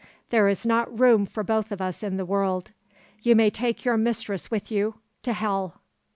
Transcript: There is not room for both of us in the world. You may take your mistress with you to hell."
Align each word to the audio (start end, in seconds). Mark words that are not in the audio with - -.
There 0.31 0.47
is 0.49 0.65
not 0.65 0.99
room 0.99 1.27
for 1.27 1.43
both 1.43 1.71
of 1.71 1.79
us 1.79 2.01
in 2.01 2.17
the 2.17 2.25
world. 2.25 2.71
You 3.21 3.35
may 3.35 3.51
take 3.51 3.85
your 3.85 3.97
mistress 3.97 4.49
with 4.49 4.71
you 4.71 4.95
to 5.21 5.33
hell." 5.33 5.75